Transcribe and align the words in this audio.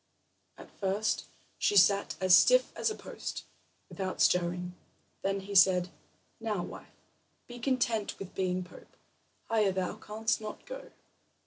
At 0.57 0.71
first 0.79 1.25
she 1.59 1.75
sat 1.77 2.15
as 2.19 2.33
stiff 2.35 2.75
as 2.75 2.89
a 2.89 2.95
post, 2.95 3.43
without 3.87 4.19
stirring. 4.19 4.73
Then 5.21 5.41
he 5.41 5.53
said: 5.53 5.89
"Now, 6.39 6.63
wife, 6.63 7.05
be 7.45 7.59
content 7.59 8.17
with 8.17 8.33
being 8.33 8.63
pope; 8.63 8.97
higher 9.47 9.71
thou 9.71 9.93
canst 9.97 10.41
not 10.41 10.65
go." 10.65 10.89